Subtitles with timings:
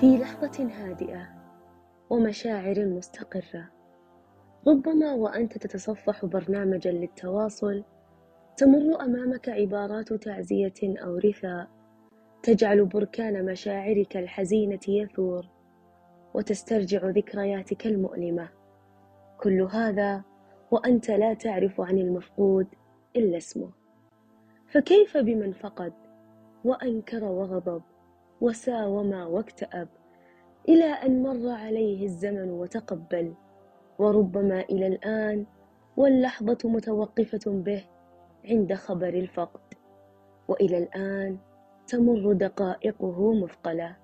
[0.00, 1.28] في لحظة هادئة
[2.10, 3.70] ومشاعر مستقرة.
[4.68, 7.84] ربما وأنت تتصفح برنامجا للتواصل
[8.56, 11.68] تمر أمامك عبارات تعزية أو رثاء
[12.42, 15.46] تجعل بركان مشاعرك الحزينة يثور
[16.34, 18.48] وتسترجع ذكرياتك المؤلمة.
[19.40, 20.24] كل هذا
[20.70, 22.66] وأنت لا تعرف عن المفقود
[23.16, 23.70] إلا اسمه.
[24.72, 25.92] فكيف بمن فقد
[26.64, 27.82] وأنكر وغضب؟
[28.40, 29.88] وساوم واكتأب
[30.68, 33.34] إلى أن مر عليه الزمن وتقبل
[33.98, 35.46] وربما إلى الآن
[35.96, 37.84] واللحظة متوقفة به
[38.44, 39.60] عند خبر الفقد
[40.48, 41.38] وإلى الآن
[41.86, 43.96] تمر دقائقه مثقلة.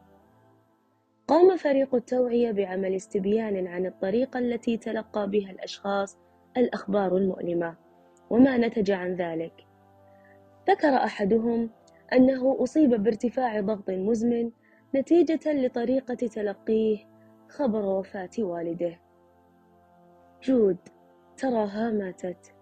[1.28, 6.19] قام فريق التوعية بعمل استبيان عن الطريقة التي تلقى بها الأشخاص
[6.56, 7.77] الأخبار المؤلمة
[8.30, 9.66] وما نتج عن ذلك.
[10.70, 11.70] ذكر أحدهم
[12.13, 14.51] أنه أصيب بارتفاع ضغط مزمن
[14.95, 16.98] نتيجة لطريقة تلقيه
[17.48, 19.01] خبر وفاة والده.
[20.43, 20.77] جود
[21.37, 22.55] تراها ماتت.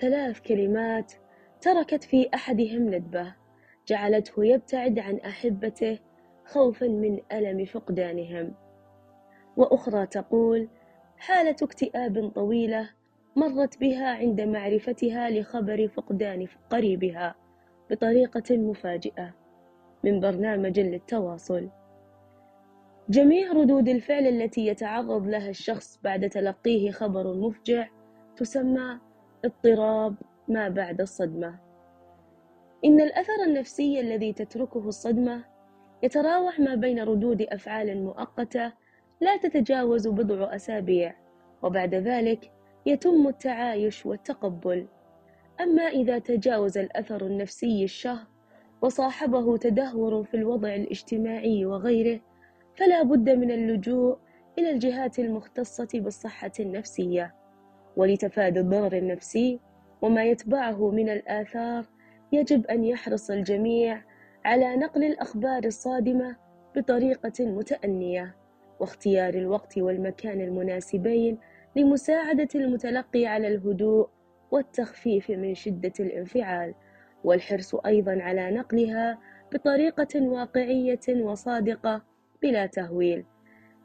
[0.00, 1.12] ثلاث كلمات
[1.60, 3.34] تركت في أحدهم ندبة
[3.88, 5.98] جعلته يبتعد عن أحبته
[6.44, 8.54] خوفا من ألم فقدانهم.
[9.56, 10.68] وأخرى تقول
[11.16, 12.90] حالة اكتئاب طويلة
[13.36, 17.45] مرت بها عند معرفتها لخبر فقدان قريبها.
[17.90, 19.34] بطريقة مفاجئة
[20.04, 21.68] من برنامج للتواصل.
[23.08, 27.88] جميع ردود الفعل التي يتعرض لها الشخص بعد تلقيه خبر مفجع
[28.36, 28.98] تسمى
[29.44, 30.14] اضطراب
[30.48, 31.58] ما بعد الصدمة.
[32.84, 35.44] إن الأثر النفسي الذي تتركه الصدمة
[36.02, 38.72] يتراوح ما بين ردود أفعال مؤقتة
[39.20, 41.14] لا تتجاوز بضع أسابيع
[41.62, 42.52] وبعد ذلك
[42.86, 44.86] يتم التعايش والتقبل.
[45.60, 48.26] أما إذا تجاوز الأثر النفسي الشهر
[48.82, 52.20] وصاحبه تدهور في الوضع الاجتماعي وغيره
[52.76, 54.18] فلا بد من اللجوء
[54.58, 57.34] إلى الجهات المختصة بالصحة النفسية.
[57.96, 59.60] ولتفادي الضرر النفسي
[60.02, 61.84] وما يتبعه من الآثار
[62.32, 64.02] يجب أن يحرص الجميع
[64.44, 66.36] على نقل الأخبار الصادمة
[66.76, 68.36] بطريقة متأنية
[68.80, 71.38] واختيار الوقت والمكان المناسبين
[71.76, 74.08] لمساعدة المتلقي على الهدوء
[74.50, 76.74] والتخفيف من شدة الانفعال
[77.24, 79.18] والحرص أيضا على نقلها
[79.52, 82.02] بطريقة واقعية وصادقة
[82.42, 83.24] بلا تهويل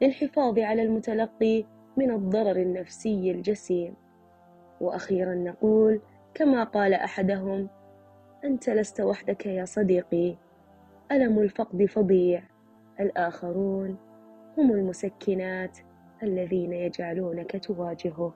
[0.02, 1.64] للحفاظ على المتلقي
[1.96, 3.94] من الضرر النفسي الجسيم.
[4.80, 6.00] وأخيرا نقول
[6.34, 7.68] كما قال أحدهم
[8.44, 10.36] أنت لست وحدك يا صديقي
[11.12, 12.42] ألم الفقد فظيع
[13.00, 13.96] الآخرون
[14.58, 15.78] هم المسكنات
[16.22, 18.34] الذين يجعلونك تواجهه.